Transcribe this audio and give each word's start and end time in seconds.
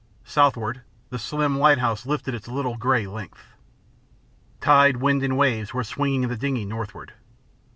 Southward, 0.25 0.81
the 1.11 1.19
slim 1.19 1.59
lighthouse 1.59 2.07
lifted 2.07 2.33
its 2.33 2.47
little 2.47 2.75
grey 2.75 3.05
length. 3.05 3.53
Tide, 4.59 4.97
wind, 4.97 5.21
and 5.21 5.37
waves 5.37 5.75
were 5.75 5.83
swinging 5.83 6.27
the 6.27 6.35
dingey 6.35 6.65
northward. 6.65 7.13